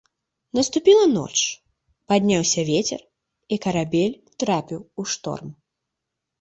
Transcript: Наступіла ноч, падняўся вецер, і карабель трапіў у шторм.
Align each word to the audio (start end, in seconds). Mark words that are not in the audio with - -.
Наступіла 0.59 1.03
ноч, 1.17 1.35
падняўся 2.13 2.65
вецер, 2.71 2.99
і 3.53 3.63
карабель 3.69 4.19
трапіў 4.41 4.79
у 4.85 5.01
шторм. 5.15 5.57